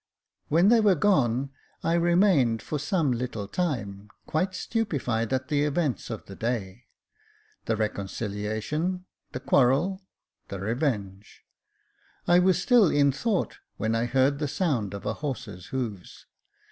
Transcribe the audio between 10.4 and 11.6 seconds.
the revenge.